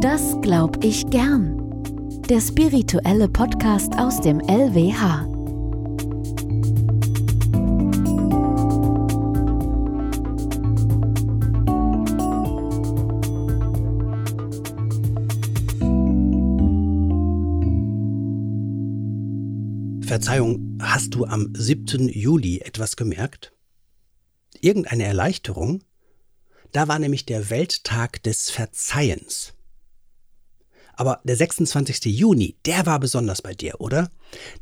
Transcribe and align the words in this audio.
Das 0.00 0.40
glaub 0.40 0.82
ich 0.82 1.10
gern. 1.10 1.82
Der 2.26 2.40
spirituelle 2.40 3.28
Podcast 3.28 3.92
aus 3.98 4.18
dem 4.22 4.40
LWH. 4.40 5.26
Verzeihung, 20.06 20.78
hast 20.80 21.14
du 21.14 21.26
am 21.26 21.52
7. 21.54 22.08
Juli 22.08 22.60
etwas 22.60 22.96
gemerkt? 22.96 23.52
Irgendeine 24.62 25.04
Erleichterung? 25.04 25.84
Da 26.72 26.88
war 26.88 26.98
nämlich 26.98 27.26
der 27.26 27.50
Welttag 27.50 28.22
des 28.22 28.48
Verzeihens. 28.48 29.52
Aber 31.00 31.18
der 31.24 31.34
26. 31.34 32.04
Juni, 32.14 32.58
der 32.66 32.84
war 32.84 33.00
besonders 33.00 33.40
bei 33.40 33.54
dir, 33.54 33.80
oder? 33.80 34.10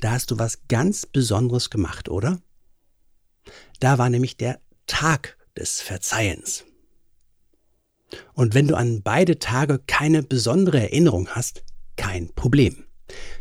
Da 0.00 0.12
hast 0.12 0.30
du 0.30 0.38
was 0.38 0.68
ganz 0.68 1.04
Besonderes 1.04 1.68
gemacht, 1.68 2.08
oder? 2.08 2.40
Da 3.80 3.98
war 3.98 4.08
nämlich 4.08 4.36
der 4.36 4.60
Tag 4.86 5.36
des 5.56 5.80
Verzeihens. 5.80 6.64
Und 8.34 8.54
wenn 8.54 8.68
du 8.68 8.76
an 8.76 9.02
beide 9.02 9.40
Tage 9.40 9.80
keine 9.88 10.22
besondere 10.22 10.78
Erinnerung 10.80 11.26
hast, 11.26 11.64
kein 11.96 12.32
Problem. 12.36 12.84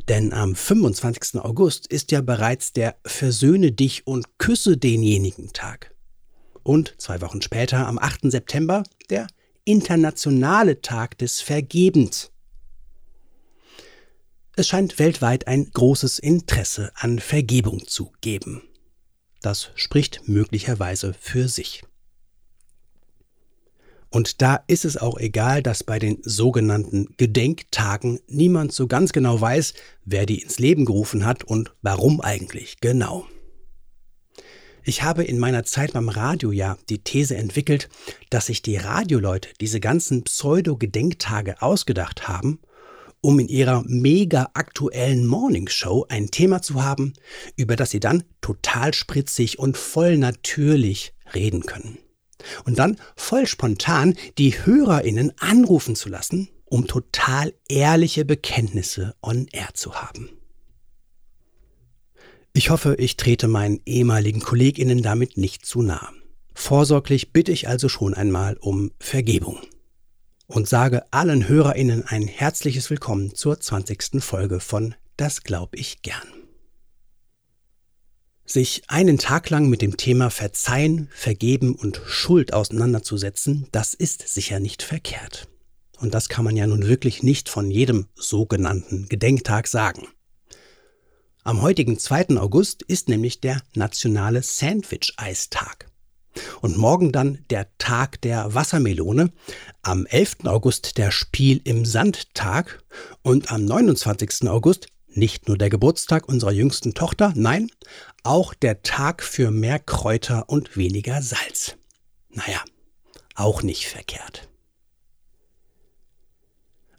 Denn 0.07 0.33
am 0.33 0.55
25. 0.55 1.39
August 1.39 1.85
ist 1.85 2.11
ja 2.11 2.21
bereits 2.21 2.73
der 2.73 2.95
Versöhne 3.05 3.73
dich 3.73 4.07
und 4.07 4.39
küsse 4.39 4.75
denjenigen 4.75 5.53
Tag. 5.53 5.93
Und 6.63 6.95
zwei 6.97 7.21
Wochen 7.21 7.43
später, 7.43 7.85
am 7.85 7.99
8. 7.99 8.31
September, 8.31 8.81
der 9.11 9.27
internationale 9.66 10.81
Tag 10.81 11.19
des 11.19 11.41
Vergebens. 11.41 12.31
Es 14.59 14.67
scheint 14.67 14.97
weltweit 14.97 15.45
ein 15.45 15.69
großes 15.72 16.17
Interesse 16.17 16.91
an 16.95 17.19
Vergebung 17.19 17.86
zu 17.86 18.11
geben. 18.22 18.63
Das 19.39 19.69
spricht 19.75 20.27
möglicherweise 20.27 21.13
für 21.13 21.47
sich. 21.47 21.83
Und 24.09 24.41
da 24.41 24.63
ist 24.66 24.83
es 24.83 24.97
auch 24.97 25.19
egal, 25.19 25.61
dass 25.61 25.83
bei 25.83 26.00
den 26.00 26.17
sogenannten 26.23 27.05
Gedenktagen 27.17 28.19
niemand 28.25 28.73
so 28.73 28.88
ganz 28.88 29.11
genau 29.11 29.39
weiß, 29.39 29.75
wer 30.05 30.25
die 30.25 30.41
ins 30.41 30.58
Leben 30.58 30.85
gerufen 30.85 31.23
hat 31.23 31.44
und 31.44 31.72
warum 31.83 32.19
eigentlich 32.19 32.80
genau. 32.80 33.28
Ich 34.83 35.03
habe 35.03 35.23
in 35.23 35.38
meiner 35.38 35.66
Zeit 35.66 35.94
beim 35.94 36.09
Radio 36.09 36.52
ja 36.52 36.80
die 36.89 37.03
These 37.03 37.38
entwickelt, 37.38 37.89
dass 38.31 38.47
sich 38.47 38.63
die 38.63 38.78
Radioleute 38.78 39.50
diese 39.61 39.80
ganzen 39.80 40.23
Pseudo-Gedenktage 40.23 41.61
ausgedacht 41.61 42.28
haben, 42.28 42.59
um 43.21 43.39
in 43.39 43.47
ihrer 43.47 43.83
mega 43.87 44.51
aktuellen 44.53 45.25
Morningshow 45.25 46.05
ein 46.09 46.31
Thema 46.31 46.61
zu 46.61 46.83
haben, 46.83 47.13
über 47.55 47.75
das 47.75 47.91
sie 47.91 47.99
dann 47.99 48.23
total 48.41 48.93
spritzig 48.93 49.59
und 49.59 49.77
voll 49.77 50.17
natürlich 50.17 51.13
reden 51.33 51.63
können 51.65 51.97
und 52.65 52.79
dann 52.79 52.97
voll 53.15 53.47
spontan 53.47 54.15
die 54.38 54.53
Hörerinnen 54.65 55.33
anrufen 55.39 55.95
zu 55.95 56.09
lassen, 56.09 56.49
um 56.65 56.88
total 56.88 57.53
ehrliche 57.67 58.25
Bekenntnisse 58.25 59.15
on 59.21 59.47
air 59.51 59.69
zu 59.73 59.95
haben. 59.95 60.29
Ich 62.53 62.69
hoffe, 62.69 62.95
ich 62.97 63.17
trete 63.17 63.47
meinen 63.47 63.81
ehemaligen 63.85 64.41
Kolleginnen 64.41 65.01
damit 65.01 65.38
nicht 65.38 65.65
zu 65.65 65.81
nah. 65.81 66.09
Vorsorglich 66.55 67.31
bitte 67.31 67.51
ich 67.51 67.67
also 67.67 67.88
schon 67.88 68.15
einmal 68.15 68.57
um 68.57 68.91
Vergebung 68.99 69.59
und 70.48 70.67
sage 70.67 71.12
allen 71.12 71.48
Hörerinnen 71.48 72.06
ein 72.08 72.28
herzliches 72.28 72.90
Willkommen 72.90 73.36
zur 73.36 73.59
20. 73.59 74.23
Folge 74.23 74.59
von 74.59 74.95
Das 75.18 75.44
glaub 75.44 75.75
ich 75.75 76.02
gern. 76.02 76.28
Sich 78.46 78.84
einen 78.88 79.18
Tag 79.18 79.50
lang 79.50 79.68
mit 79.68 79.81
dem 79.81 79.97
Thema 79.97 80.30
Verzeihen, 80.30 81.09
Vergeben 81.12 81.75
und 81.75 82.02
Schuld 82.06 82.53
auseinanderzusetzen, 82.53 83.68
das 83.74 83.94
ist 83.94 84.25
sicher 84.25 84.62
nicht 84.62 84.84
verkehrt. 84.84 85.50
Und 86.00 86.13
das 86.13 86.30
kann 86.30 86.46
man 86.46 86.56
ja 86.56 86.66
nun 86.66 86.88
wirklich 86.88 87.24
nicht 87.24 87.50
von 87.50 87.69
jedem 87.69 88.07
sogenannten 88.16 89.09
Gedenktag 89.09 89.68
sagen. 89.68 90.07
Am 91.44 91.62
heutigen 91.62 92.00
2. 92.00 92.38
August 92.38 92.84
ist 92.84 93.09
nämlich 93.09 93.41
der 93.41 93.62
nationale 93.74 94.44
Sandwich-Eistag. 94.44 95.87
Und 96.62 96.78
morgen 96.78 97.12
dann 97.12 97.40
der 97.50 97.68
Tag 97.78 98.22
der 98.22 98.53
Wassermelone, 98.53 99.31
am 99.81 100.06
11. 100.06 100.46
August 100.46 100.98
der 100.98 101.12
Spiel 101.12 101.62
im 101.64 101.86
Sandtag 101.86 102.84
und 103.22 103.52
am 103.52 103.66
29. 103.66 104.48
August 104.48 104.88
nicht 105.18 105.48
nur 105.48 105.58
der 105.58 105.70
Geburtstag 105.70 106.30
unserer 106.30 106.52
jüngsten 106.52 106.94
Tochter, 106.94 107.34
nein, 107.36 107.72
auch 108.24 108.53
der 108.53 108.84
Tag 108.84 109.24
für 109.24 109.52
mehr 109.52 109.80
Kräuter 109.80 110.48
und 110.48 110.78
weniger 110.78 111.22
Salz. 111.22 111.75
Naja, 112.30 112.62
auch 113.36 113.64
nicht 113.64 113.88
verkehrt. 113.88 114.48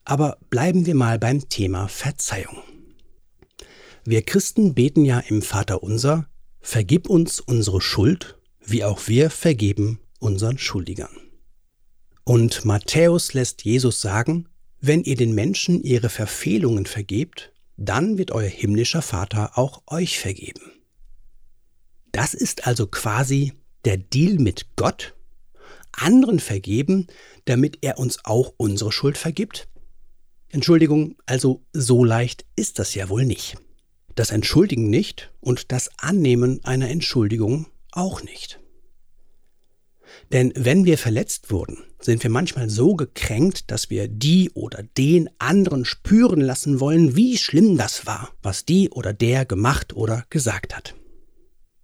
Aber 0.05 0.39
bleiben 0.51 0.87
wir 0.87 0.95
mal 0.95 1.19
beim 1.19 1.49
Thema 1.49 1.87
Verzeihung. 1.87 2.63
Wir 4.05 4.23
Christen 4.23 4.75
beten 4.75 5.05
ja 5.05 5.19
im 5.21 5.43
Vater 5.43 5.83
unser, 5.83 6.27
vergib 6.61 7.11
uns 7.11 7.41
unsere 7.41 7.83
Schuld, 7.83 8.38
wie 8.71 8.85
auch 8.85 9.09
wir 9.09 9.31
vergeben 9.31 10.01
unseren 10.19 10.59
Schuldigern. 10.59 11.17
Und 12.25 12.65
Matthäus 12.65 13.33
lässt 13.33 13.65
Jesus 13.65 14.01
sagen, 14.01 14.49
wenn 14.81 15.03
ihr 15.03 15.17
den 15.17 15.35
Menschen 15.35 15.83
ihre 15.83 16.09
Verfehlungen 16.09 16.87
vergebt, 16.87 17.53
dann 17.77 18.19
wird 18.19 18.31
euer 18.31 18.49
himmlischer 18.49 19.03
Vater 19.03 19.57
auch 19.57 19.83
euch 19.87 20.19
vergeben. 20.19 20.73
Das 22.13 22.35
ist 22.35 22.67
also 22.67 22.87
quasi 22.87 23.55
der 23.85 23.97
Deal 23.97 24.35
mit 24.35 24.77
Gott, 24.77 25.15
anderen 25.93 26.41
vergeben, 26.41 27.07
damit 27.45 27.79
er 27.83 27.99
uns 27.99 28.25
auch 28.25 28.53
unsere 28.57 28.93
Schuld 28.93 29.17
vergibt? 29.17 29.69
Entschuldigung, 30.51 31.17
also 31.27 31.65
so 31.73 32.05
leicht 32.05 32.45
ist 32.57 32.79
das 32.79 32.95
ja 32.95 33.09
wohl 33.09 33.25
nicht. 33.25 33.57
Das 34.15 34.31
Entschuldigen 34.31 34.91
nicht 34.91 35.31
und 35.41 35.73
das 35.73 35.91
Annehmen 35.99 36.65
einer 36.65 36.89
Entschuldigung 36.89 37.67
auch 37.93 38.23
nicht. 38.23 38.61
Denn 40.33 40.53
wenn 40.57 40.85
wir 40.85 40.99
verletzt 40.99 41.51
wurden, 41.51 41.85
sind 42.01 42.23
wir 42.23 42.31
manchmal 42.31 42.71
so 42.71 42.95
gekränkt, 42.95 43.71
dass 43.71 43.91
wir 43.91 44.09
die 44.09 44.51
oder 44.51 44.83
den 44.83 45.29
anderen 45.39 45.85
spüren 45.85 46.41
lassen 46.41 46.81
wollen, 46.81 47.17
wie 47.17 47.39
schlimm 47.39 47.77
das 47.77 48.07
war, 48.07 48.33
was 48.43 48.65
die 48.65 48.91
oder 48.91 49.13
der 49.13 49.45
gemacht 49.45 49.95
oder 49.95 50.25
gesagt 50.31 50.77
hat. 50.77 50.95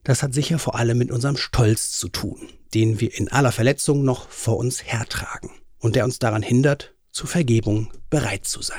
Das 0.04 0.22
hat 0.22 0.34
sicher 0.34 0.58
vor 0.58 0.76
allem 0.76 0.98
mit 0.98 1.10
unserem 1.10 1.36
Stolz 1.36 1.92
zu 1.92 2.08
tun, 2.08 2.48
den 2.74 3.00
wir 3.00 3.14
in 3.16 3.28
aller 3.28 3.52
Verletzung 3.52 4.04
noch 4.04 4.28
vor 4.28 4.58
uns 4.58 4.84
hertragen 4.84 5.50
und 5.78 5.96
der 5.96 6.04
uns 6.04 6.18
daran 6.18 6.42
hindert, 6.42 6.94
zur 7.10 7.28
Vergebung 7.28 7.90
bereit 8.10 8.44
zu 8.44 8.60
sein. 8.60 8.76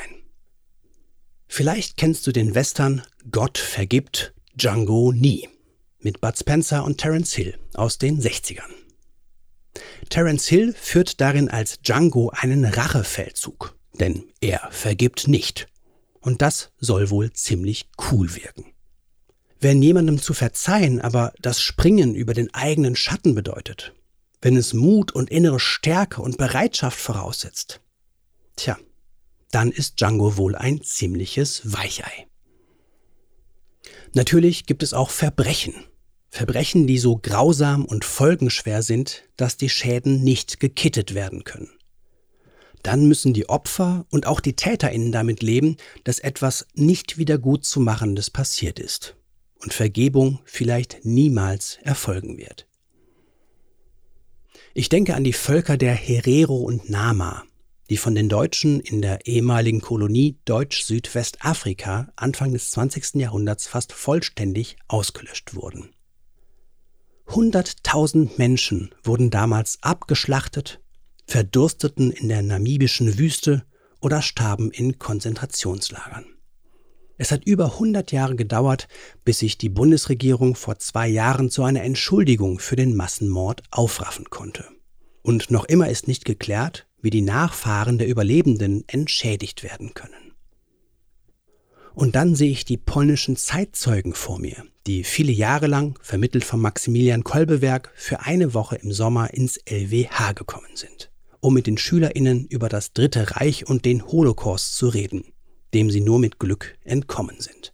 Vielleicht 1.47 1.97
kennst 1.97 2.27
du 2.27 2.31
den 2.31 2.53
Western 2.53 3.01
Gott 3.31 3.57
vergibt 3.57 4.33
Django 4.55 5.11
nie 5.11 5.49
mit 6.05 6.21
Bud 6.21 6.37
Spencer 6.37 6.85
und 6.85 6.99
Terence 6.99 7.33
Hill 7.33 7.57
aus 7.73 7.97
den 7.97 8.21
60ern. 8.21 8.69
Terence 10.09 10.45
Hill 10.45 10.75
führt 10.79 11.19
darin 11.19 11.49
als 11.49 11.79
Django 11.81 12.29
einen 12.29 12.63
Rachefeldzug, 12.63 13.75
denn 13.99 14.23
er 14.39 14.69
vergibt 14.69 15.27
nicht. 15.27 15.67
Und 16.21 16.43
das 16.43 16.71
soll 16.77 17.09
wohl 17.09 17.33
ziemlich 17.33 17.89
cool 18.11 18.35
wirken. 18.35 18.65
Wenn 19.59 19.81
jemandem 19.81 20.21
zu 20.21 20.35
verzeihen 20.35 21.01
aber 21.01 21.33
das 21.41 21.59
Springen 21.59 22.13
über 22.13 22.35
den 22.35 22.53
eigenen 22.53 22.95
Schatten 22.95 23.33
bedeutet, 23.33 23.95
wenn 24.43 24.55
es 24.57 24.73
Mut 24.75 25.11
und 25.11 25.31
innere 25.31 25.59
Stärke 25.59 26.21
und 26.21 26.37
Bereitschaft 26.37 26.99
voraussetzt, 26.99 27.81
tja, 28.55 28.77
dann 29.49 29.71
ist 29.71 29.99
Django 29.99 30.37
wohl 30.37 30.55
ein 30.55 30.83
ziemliches 30.83 31.73
Weichei. 31.73 32.27
Natürlich 34.13 34.67
gibt 34.67 34.83
es 34.83 34.93
auch 34.93 35.09
Verbrechen, 35.09 35.73
Verbrechen, 36.35 36.85
die 36.85 36.97
so 36.97 37.17
grausam 37.17 37.85
und 37.85 38.03
folgenschwer 38.03 38.81
sind, 38.81 39.23
dass 39.37 39.55
die 39.55 39.69
Schäden 39.69 40.21
nicht 40.21 40.59
gekittet 40.59 41.13
werden 41.13 41.45
können. 41.45 41.69
Dann 42.83 43.07
müssen 43.07 43.33
die 43.33 43.47
Opfer 43.47 44.05
und 44.11 44.27
auch 44.27 44.41
die 44.41 44.57
Täterinnen 44.57 45.13
damit 45.13 45.41
leben, 45.41 45.77
dass 46.03 46.19
etwas 46.19 46.67
nicht 46.73 47.17
wieder 47.17 47.37
gut 47.37 47.63
zu 47.63 47.79
machendes 47.79 48.29
passiert 48.29 48.79
ist 48.79 49.15
und 49.63 49.73
Vergebung 49.73 50.39
vielleicht 50.43 51.05
niemals 51.05 51.79
erfolgen 51.83 52.37
wird. 52.37 52.67
Ich 54.73 54.89
denke 54.89 55.15
an 55.15 55.23
die 55.23 55.31
Völker 55.31 55.77
der 55.77 55.93
Herero 55.93 56.57
und 56.57 56.89
Nama, 56.89 57.45
die 57.89 57.95
von 57.95 58.13
den 58.13 58.27
Deutschen 58.27 58.81
in 58.81 59.01
der 59.01 59.25
ehemaligen 59.25 59.79
Kolonie 59.79 60.37
Deutsch-Südwestafrika 60.43 62.11
Anfang 62.17 62.51
des 62.51 62.71
20. 62.71 63.21
Jahrhunderts 63.21 63.67
fast 63.67 63.93
vollständig 63.93 64.75
ausgelöscht 64.89 65.55
wurden. 65.55 65.94
Hunderttausend 67.27 68.37
Menschen 68.37 68.93
wurden 69.03 69.29
damals 69.29 69.79
abgeschlachtet, 69.81 70.79
verdursteten 71.27 72.11
in 72.11 72.29
der 72.29 72.43
namibischen 72.43 73.17
Wüste 73.17 73.63
oder 73.99 74.21
starben 74.21 74.71
in 74.71 74.99
Konzentrationslagern. 74.99 76.25
Es 77.17 77.31
hat 77.31 77.45
über 77.45 77.73
100 77.73 78.11
Jahre 78.11 78.35
gedauert, 78.35 78.87
bis 79.23 79.39
sich 79.39 79.57
die 79.57 79.69
Bundesregierung 79.69 80.55
vor 80.55 80.79
zwei 80.79 81.07
Jahren 81.07 81.49
zu 81.49 81.63
einer 81.63 81.83
Entschuldigung 81.83 82.59
für 82.59 82.75
den 82.75 82.95
Massenmord 82.95 83.63
aufraffen 83.71 84.29
konnte. 84.29 84.65
Und 85.21 85.49
noch 85.49 85.65
immer 85.65 85.89
ist 85.89 86.07
nicht 86.07 86.25
geklärt, 86.25 86.87
wie 87.01 87.09
die 87.09 87.21
Nachfahren 87.21 87.97
der 87.97 88.07
Überlebenden 88.07 88.83
entschädigt 88.87 89.63
werden 89.63 89.93
können. 89.93 90.24
Und 91.95 92.15
dann 92.15 92.35
sehe 92.35 92.51
ich 92.51 92.65
die 92.65 92.77
polnischen 92.77 93.37
Zeitzeugen 93.37 94.13
vor 94.13 94.37
mir, 94.39 94.63
die 94.85 95.03
viele 95.03 95.31
Jahre 95.31 95.67
lang, 95.67 95.97
vermittelt 96.01 96.43
von 96.43 96.59
Maximilian 96.59 97.23
Kolbewerk, 97.23 97.91
für 97.95 98.19
eine 98.21 98.53
Woche 98.53 98.75
im 98.75 98.91
Sommer 98.91 99.33
ins 99.33 99.57
LWH 99.67 100.33
gekommen 100.33 100.75
sind, 100.75 101.09
um 101.39 101.53
mit 101.53 101.67
den 101.67 101.77
SchülerInnen 101.77 102.45
über 102.47 102.69
das 102.69 102.93
Dritte 102.93 103.37
Reich 103.37 103.67
und 103.67 103.85
den 103.85 104.05
Holocaust 104.05 104.75
zu 104.75 104.89
reden 104.89 105.23
dem 105.75 105.91
sie 105.91 105.99
nur 105.99 106.19
mit 106.19 106.39
Glück 106.39 106.77
entkommen 106.85 107.41
sind. 107.41 107.73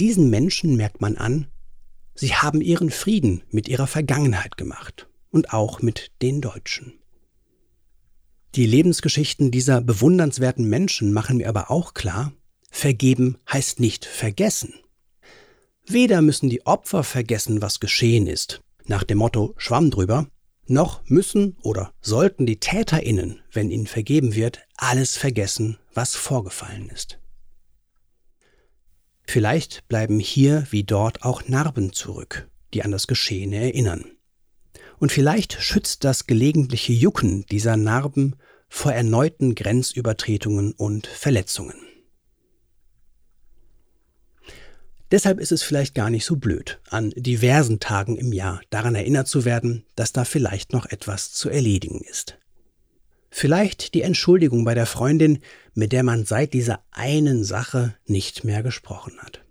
Diesen 0.00 0.30
Menschen 0.30 0.74
merkt 0.74 1.02
man 1.02 1.16
an, 1.16 1.48
sie 2.14 2.34
haben 2.34 2.62
ihren 2.62 2.90
Frieden 2.90 3.42
mit 3.50 3.68
ihrer 3.68 3.86
Vergangenheit 3.86 4.56
gemacht 4.56 5.06
und 5.30 5.52
auch 5.52 5.82
mit 5.82 6.12
den 6.22 6.40
Deutschen. 6.40 6.94
Die 8.54 8.64
Lebensgeschichten 8.64 9.50
dieser 9.50 9.82
bewundernswerten 9.82 10.66
Menschen 10.66 11.12
machen 11.12 11.36
mir 11.36 11.48
aber 11.50 11.70
auch 11.70 11.92
klar, 11.92 12.32
vergeben 12.70 13.38
heißt 13.50 13.80
nicht 13.80 14.04
vergessen. 14.04 14.74
Weder 15.86 16.20
müssen 16.20 16.50
die 16.50 16.66
Opfer 16.66 17.04
vergessen, 17.04 17.62
was 17.62 17.80
geschehen 17.80 18.26
ist, 18.26 18.60
nach 18.86 19.04
dem 19.04 19.18
Motto 19.18 19.54
Schwamm 19.56 19.90
drüber, 19.90 20.26
noch 20.66 21.02
müssen 21.08 21.56
oder 21.62 21.92
sollten 22.00 22.44
die 22.44 22.58
Täterinnen, 22.58 23.40
wenn 23.52 23.70
ihnen 23.70 23.86
vergeben 23.86 24.34
wird, 24.34 24.60
alles 24.76 25.16
vergessen, 25.16 25.78
was 25.94 26.16
vorgefallen 26.16 26.88
ist. 26.88 27.18
Vielleicht 29.26 29.86
bleiben 29.88 30.18
hier 30.18 30.66
wie 30.70 30.84
dort 30.84 31.22
auch 31.22 31.46
Narben 31.48 31.92
zurück, 31.92 32.48
die 32.74 32.82
an 32.82 32.90
das 32.90 33.06
Geschehene 33.06 33.56
erinnern. 33.56 34.04
Und 34.98 35.12
vielleicht 35.12 35.52
schützt 35.60 36.04
das 36.04 36.26
gelegentliche 36.26 36.92
Jucken 36.92 37.44
dieser 37.46 37.76
Narben 37.76 38.36
vor 38.68 38.92
erneuten 38.92 39.54
Grenzübertretungen 39.54 40.72
und 40.72 41.06
Verletzungen. 41.06 41.85
Deshalb 45.10 45.38
ist 45.38 45.52
es 45.52 45.62
vielleicht 45.62 45.94
gar 45.94 46.10
nicht 46.10 46.24
so 46.24 46.36
blöd, 46.36 46.80
an 46.90 47.10
diversen 47.10 47.78
Tagen 47.78 48.16
im 48.16 48.32
Jahr 48.32 48.60
daran 48.70 48.96
erinnert 48.96 49.28
zu 49.28 49.44
werden, 49.44 49.84
dass 49.94 50.12
da 50.12 50.24
vielleicht 50.24 50.72
noch 50.72 50.86
etwas 50.86 51.32
zu 51.32 51.48
erledigen 51.48 52.00
ist. 52.00 52.38
Vielleicht 53.30 53.94
die 53.94 54.02
Entschuldigung 54.02 54.64
bei 54.64 54.74
der 54.74 54.86
Freundin, 54.86 55.40
mit 55.74 55.92
der 55.92 56.02
man 56.02 56.24
seit 56.24 56.54
dieser 56.54 56.82
einen 56.90 57.44
Sache 57.44 57.94
nicht 58.06 58.42
mehr 58.44 58.62
gesprochen 58.62 59.18
hat. 59.18 59.44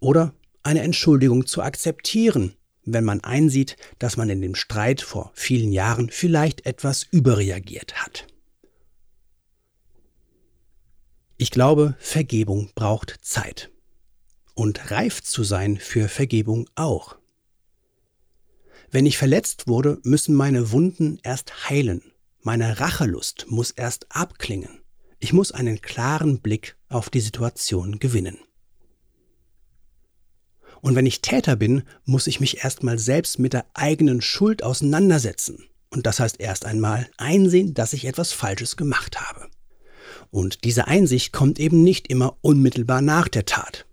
Oder 0.00 0.34
eine 0.62 0.82
Entschuldigung 0.82 1.46
zu 1.46 1.62
akzeptieren, 1.62 2.54
wenn 2.84 3.04
man 3.04 3.20
einsieht, 3.20 3.76
dass 3.98 4.18
man 4.18 4.28
in 4.28 4.42
dem 4.42 4.54
Streit 4.54 5.00
vor 5.00 5.30
vielen 5.34 5.72
Jahren 5.72 6.10
vielleicht 6.10 6.66
etwas 6.66 7.04
überreagiert 7.10 8.02
hat. 8.02 8.26
Ich 11.38 11.50
glaube, 11.50 11.94
Vergebung 11.98 12.70
braucht 12.74 13.18
Zeit 13.22 13.70
und 14.54 14.90
reif 14.90 15.22
zu 15.22 15.44
sein 15.44 15.76
für 15.76 16.08
Vergebung 16.08 16.68
auch. 16.74 17.16
Wenn 18.90 19.06
ich 19.06 19.18
verletzt 19.18 19.66
wurde, 19.66 19.98
müssen 20.04 20.34
meine 20.34 20.70
Wunden 20.70 21.18
erst 21.22 21.68
heilen. 21.68 22.02
Meine 22.42 22.78
Rachelust 22.80 23.46
muss 23.48 23.70
erst 23.70 24.06
abklingen. 24.10 24.80
Ich 25.18 25.32
muss 25.32 25.52
einen 25.52 25.80
klaren 25.80 26.40
Blick 26.40 26.76
auf 26.88 27.10
die 27.10 27.20
Situation 27.20 27.98
gewinnen. 27.98 28.38
Und 30.80 30.94
wenn 30.94 31.06
ich 31.06 31.22
Täter 31.22 31.56
bin, 31.56 31.82
muss 32.04 32.26
ich 32.26 32.40
mich 32.40 32.62
erstmal 32.62 32.98
selbst 32.98 33.38
mit 33.38 33.54
der 33.54 33.64
eigenen 33.72 34.20
Schuld 34.20 34.62
auseinandersetzen. 34.62 35.64
Und 35.88 36.06
das 36.06 36.20
heißt 36.20 36.40
erst 36.40 36.66
einmal 36.66 37.08
einsehen, 37.16 37.72
dass 37.72 37.94
ich 37.94 38.04
etwas 38.04 38.32
Falsches 38.32 38.76
gemacht 38.76 39.18
habe. 39.20 39.48
Und 40.30 40.64
diese 40.64 40.86
Einsicht 40.86 41.32
kommt 41.32 41.58
eben 41.58 41.82
nicht 41.82 42.08
immer 42.08 42.36
unmittelbar 42.42 43.00
nach 43.00 43.28
der 43.28 43.46
Tat. 43.46 43.86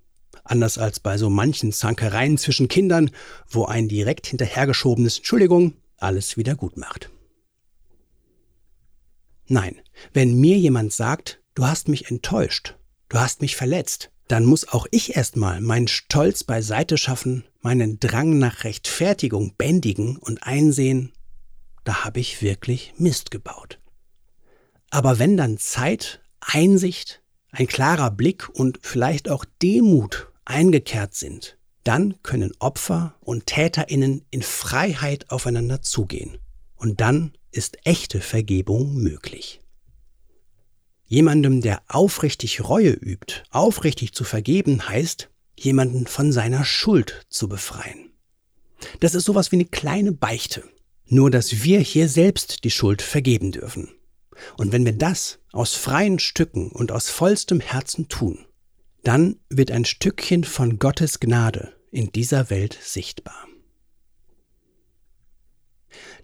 Anders 0.51 0.77
als 0.77 1.00
bei 1.00 1.18
so 1.18 1.30
manchen 1.30 1.71
Zankereien 1.71 2.38
zwischen 2.38 2.68
Kindern, 2.68 3.09
wo 3.48 3.63
ein 3.63 3.88
direkt 3.88 4.27
hinterhergeschobenes 4.27 5.19
Entschuldigung 5.19 5.75
alles 5.95 6.36
wieder 6.36 6.56
gut 6.56 6.75
macht. 6.75 7.09
Nein, 9.48 9.80
wenn 10.12 10.38
mir 10.38 10.57
jemand 10.57 10.92
sagt, 10.92 11.42
du 11.56 11.65
hast 11.65 11.88
mich 11.88 12.12
enttäuscht, 12.12 12.75
du 13.07 13.18
hast 13.18 13.39
mich 13.39 13.56
verletzt, 13.56 14.12
dann 14.27 14.44
muss 14.44 14.68
auch 14.68 14.88
ich 14.92 15.15
erstmal 15.15 15.62
meinen 15.62 15.88
Stolz 15.88 16.44
beiseite 16.44 16.97
schaffen, 16.97 17.45
meinen 17.62 18.01
Drang 18.01 18.38
nach 18.38 18.65
Rechtfertigung 18.65 19.54
bändigen 19.57 20.18
und 20.18 20.44
einsehen, 20.44 21.13
da 21.86 22.04
habe 22.04 22.19
ich 22.19 22.42
wirklich 22.42 22.94
Mist 22.97 23.31
gebaut. 23.31 23.80
Aber 24.89 25.18
wenn 25.18 25.38
dann 25.38 25.57
Zeit, 25.57 26.21
Einsicht, 26.42 27.21
ein 27.51 27.68
klarer 27.68 28.12
Blick 28.12 28.50
und 28.50 28.80
vielleicht 28.81 29.30
auch 29.30 29.45
Demut 29.62 30.27
eingekehrt 30.51 31.15
sind, 31.15 31.57
dann 31.83 32.21
können 32.21 32.51
Opfer 32.59 33.15
und 33.21 33.48
Täterinnen 33.48 34.24
in 34.30 34.44
Freiheit 34.44 35.31
aufeinander 35.31 35.81
zugehen. 35.81 36.38
Und 36.75 37.01
dann 37.01 37.33
ist 37.51 37.77
echte 37.86 38.21
Vergebung 38.21 38.95
möglich. 38.95 39.62
Jemandem, 41.06 41.62
der 41.62 41.81
aufrichtig 41.88 42.63
Reue 42.63 42.92
übt, 42.92 43.44
aufrichtig 43.50 44.13
zu 44.13 44.24
vergeben, 44.24 44.88
heißt, 44.88 45.30
jemanden 45.57 46.07
von 46.07 46.31
seiner 46.31 46.63
Schuld 46.63 47.25
zu 47.30 47.50
befreien. 47.50 48.12
Das 49.00 49.13
ist 49.13 49.25
sowas 49.25 49.51
wie 49.51 49.57
eine 49.57 49.65
kleine 49.65 50.12
Beichte. 50.12 50.63
Nur, 51.06 51.30
dass 51.30 51.63
wir 51.63 51.80
hier 51.80 52.07
selbst 52.07 52.63
die 52.63 52.71
Schuld 52.71 53.01
vergeben 53.01 53.51
dürfen. 53.51 53.89
Und 54.57 54.71
wenn 54.71 54.86
wir 54.86 54.94
das 54.94 55.39
aus 55.51 55.75
freien 55.75 56.19
Stücken 56.19 56.71
und 56.71 56.92
aus 56.92 57.09
vollstem 57.09 57.59
Herzen 57.59 58.07
tun, 58.07 58.45
dann 59.03 59.39
wird 59.50 59.71
ein 59.71 59.86
Stückchen 59.86 60.44
von 60.44 60.80
Gottes 60.80 61.19
Gnade 61.19 61.74
in 61.92 62.12
dieser 62.12 62.50
Welt 62.50 62.77
sichtbar. 62.81 63.48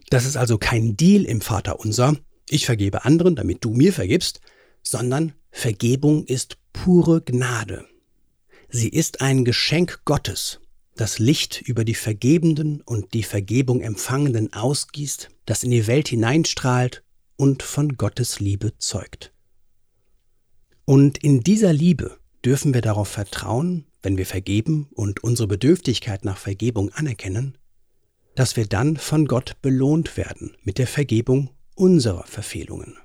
Das 0.10 0.26
ist 0.26 0.38
also 0.38 0.58
kein 0.58 0.96
Deal 0.96 1.26
im 1.26 1.42
Vater 1.42 1.80
unser, 1.80 2.16
ich 2.50 2.66
vergebe 2.66 3.04
anderen, 3.04 3.36
damit 3.36 3.64
du 3.66 3.72
mir 3.72 3.92
vergibst, 3.92 4.40
sondern 4.82 5.34
Vergebung 5.52 6.26
ist 6.26 6.58
pure 6.72 7.22
Gnade. 7.22 7.86
Sie 8.70 8.90
ist 8.90 9.22
ein 9.22 9.44
Geschenk 9.44 10.02
Gottes, 10.06 10.60
das 10.96 11.20
Licht 11.20 11.62
über 11.62 11.84
die 11.84 11.96
Vergebenden 11.96 12.82
und 12.82 13.14
die 13.14 13.24
Vergebung 13.24 13.82
Empfangenden 13.82 14.54
ausgießt, 14.54 15.30
das 15.46 15.64
in 15.64 15.72
die 15.72 15.88
Welt 15.88 16.08
hineinstrahlt 16.08 17.04
und 17.36 17.64
von 17.64 17.98
Gottes 17.98 18.40
Liebe 18.40 18.78
zeugt. 18.78 19.34
Und 20.86 21.18
in 21.18 21.42
dieser 21.42 21.74
Liebe 21.74 22.18
dürfen 22.48 22.74
wir 22.74 22.80
darauf 22.80 23.10
vertrauen, 23.10 23.84
wenn 24.02 24.16
wir 24.16 24.26
vergeben 24.26 24.88
und 24.94 25.22
unsere 25.22 25.50
Bedürftigkeit 25.50 26.24
nach 26.24 26.38
Vergebung 26.38 26.94
anerkennen, 26.94 27.58
dass 28.36 28.56
wir 28.56 28.66
dann 28.66 28.96
von 28.96 29.26
Gott 29.26 29.62
belohnt 29.62 30.16
werden 30.16 30.56
mit 30.64 30.78
der 30.78 30.88
Vergebung 30.88 31.50
unserer 31.76 32.24
Verfehlungen. 32.24 32.96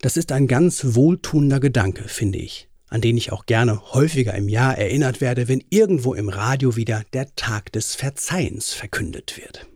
Das 0.00 0.16
ist 0.16 0.32
ein 0.32 0.46
ganz 0.46 0.94
wohltuender 0.94 1.60
Gedanke, 1.60 2.08
finde 2.08 2.38
ich, 2.38 2.70
an 2.88 3.02
den 3.02 3.18
ich 3.18 3.30
auch 3.30 3.44
gerne 3.44 3.92
häufiger 3.92 4.32
im 4.34 4.48
Jahr 4.48 4.78
erinnert 4.78 5.20
werde, 5.20 5.48
wenn 5.48 5.62
irgendwo 5.68 6.14
im 6.14 6.30
Radio 6.30 6.76
wieder 6.76 7.04
der 7.12 7.34
Tag 7.34 7.72
des 7.72 7.94
Verzeihens 7.94 8.72
verkündet 8.72 9.36
wird. 9.36 9.66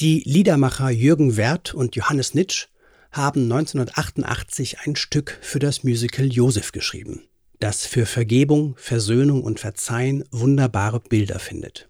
Die 0.00 0.22
Liedermacher 0.24 0.88
Jürgen 0.88 1.36
Werth 1.36 1.74
und 1.74 1.94
Johannes 1.94 2.32
Nitsch 2.32 2.68
haben 3.12 3.42
1988 3.42 4.80
ein 4.80 4.96
Stück 4.96 5.38
für 5.42 5.58
das 5.58 5.84
Musical 5.84 6.26
Josef 6.26 6.72
geschrieben, 6.72 7.22
das 7.60 7.86
für 7.86 8.06
Vergebung, 8.06 8.74
Versöhnung 8.76 9.44
und 9.44 9.60
Verzeihen 9.60 10.24
wunderbare 10.30 11.00
Bilder 11.00 11.38
findet. 11.38 11.88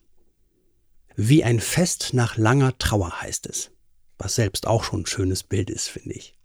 Wie 1.14 1.44
ein 1.44 1.60
Fest 1.60 2.10
nach 2.12 2.36
langer 2.36 2.76
Trauer 2.78 3.22
heißt 3.22 3.46
es, 3.46 3.70
was 4.18 4.34
selbst 4.34 4.66
auch 4.66 4.82
schon 4.82 5.02
ein 5.02 5.06
schönes 5.06 5.44
Bild 5.44 5.70
ist, 5.70 5.88
finde 5.88 6.14
ich. 6.14 6.36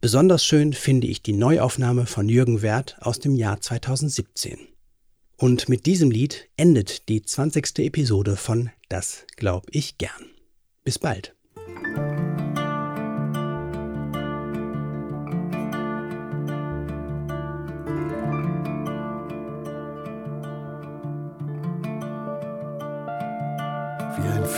Besonders 0.00 0.44
schön 0.44 0.72
finde 0.72 1.06
ich 1.06 1.22
die 1.22 1.34
Neuaufnahme 1.34 2.06
von 2.06 2.28
Jürgen 2.28 2.62
Werth 2.62 2.96
aus 3.00 3.18
dem 3.18 3.36
Jahr 3.36 3.60
2017. 3.60 4.58
Und 5.36 5.68
mit 5.68 5.86
diesem 5.86 6.10
Lied 6.10 6.48
endet 6.56 7.08
die 7.08 7.22
20. 7.22 7.78
Episode 7.78 8.36
von 8.36 8.70
Das 8.88 9.24
glaub 9.36 9.66
ich 9.70 9.98
gern. 9.98 10.30
Bis 10.84 10.98
bald. 10.98 11.34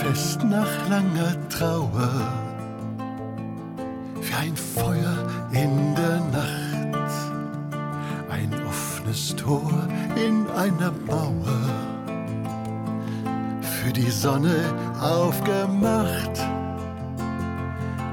Fest 0.03 0.43
nach 0.43 0.89
langer 0.89 1.33
Trauer, 1.47 2.11
wie 4.19 4.33
ein 4.33 4.55
Feuer 4.57 5.15
in 5.53 5.95
der 5.95 6.19
Nacht, 6.29 7.11
ein 8.29 8.51
offenes 8.67 9.33
Tor 9.37 9.71
in 10.17 10.45
einer 10.57 10.91
Mauer, 11.07 11.61
für 13.61 13.93
die 13.93 14.11
Sonne 14.11 14.57
aufgemacht, 14.99 16.37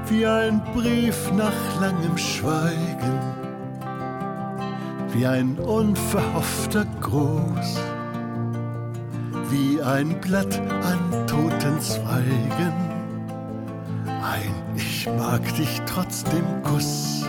wie 0.07 0.25
ein 0.25 0.61
Brief 0.73 1.29
nach 1.33 1.81
langem 1.81 2.17
Schweigen, 2.17 3.19
wie 5.11 5.27
ein 5.27 5.57
unverhoffter 5.59 6.85
Gruß 7.01 7.90
wie 9.51 9.81
ein 9.81 10.19
Blatt 10.21 10.59
an 10.59 11.27
toten 11.27 11.79
Zweigen. 11.81 12.73
Ein 14.05 14.53
Ich 14.75 15.07
mag 15.17 15.41
dich 15.55 15.81
trotzdem 15.85 16.45
Kuss. 16.63 17.25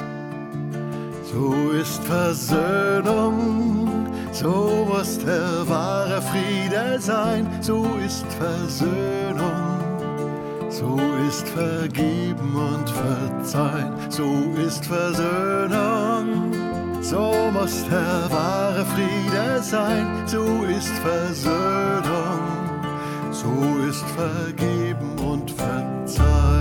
So 1.32 1.70
ist 1.70 2.04
Versöhnung, 2.04 3.88
so 4.32 4.86
muss 4.88 5.18
der 5.18 5.68
wahre 5.68 6.22
Friede 6.22 7.00
sein, 7.00 7.46
so 7.60 7.86
ist 8.06 8.26
Versöhnung. 8.34 9.80
So 10.68 10.98
ist 11.28 11.48
Vergeben 11.48 12.54
und 12.54 12.88
Verzeihen, 12.88 13.94
so 14.10 14.52
ist 14.66 14.84
Versöhnung. 14.84 16.71
So 17.02 17.50
muss 17.52 17.84
der 17.90 18.30
wahre 18.30 18.86
Friede 18.86 19.60
sein, 19.60 20.22
so 20.26 20.64
ist 20.64 20.92
Versöhnung, 20.98 22.40
so 23.32 23.52
ist 23.88 24.04
Vergeben 24.16 25.18
und 25.18 25.50
Verzeihen. 25.50 26.51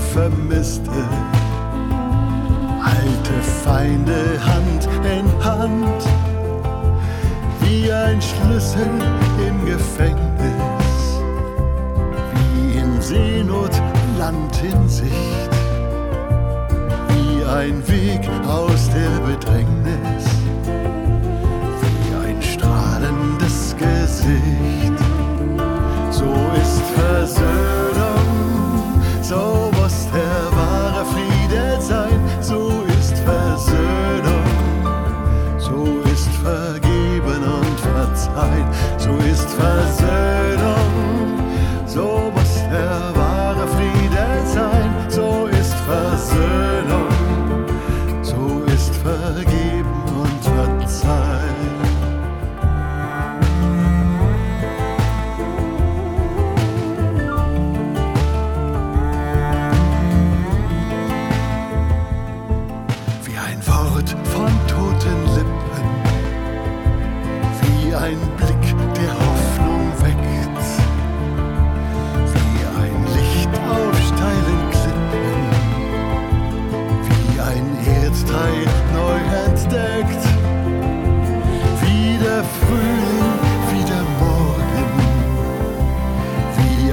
Vermisste, 0.00 0.90
alte 2.82 3.42
Feinde 3.64 4.38
Hand 4.44 4.88
in 5.04 5.44
Hand, 5.44 6.02
wie 7.60 7.90
ein 7.90 8.20
Schlüssel 8.20 8.86
im 9.46 9.64
Gefängnis, 9.64 11.20
wie 12.34 12.78
in 12.78 13.00
Seenot 13.00 13.72
Land 14.18 14.62
in 14.62 14.88
Sicht, 14.88 15.50
wie 17.08 17.44
ein 17.44 17.86
Weg 17.88 18.28
aus 18.46 18.88
der 18.90 19.10
Bedrängnis, 19.26 20.24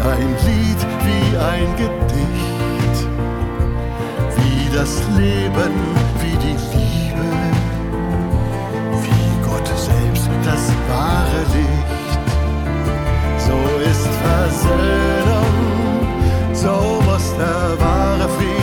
ein 0.05 0.29
Lied, 0.45 0.81
wie 1.05 1.37
ein 1.37 1.75
Gedicht 1.77 2.53
wie 4.35 4.75
das 4.75 5.01
Leben, 5.17 5.73
wie 6.19 6.37
die 6.37 6.57
Liebe, 6.75 7.29
wie 9.03 9.47
Gott 9.47 9.67
selbst 9.67 10.29
das 10.43 10.71
wahre 10.89 11.41
Licht. 11.55 12.21
So 13.37 13.57
ist 13.89 14.07
Versöhnung, 14.23 15.53
so 16.53 17.01
muss 17.05 17.35
der 17.37 17.79
wahre 17.79 18.29
Friede 18.29 18.62